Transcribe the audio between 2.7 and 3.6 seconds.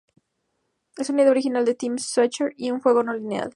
un juego no lineal.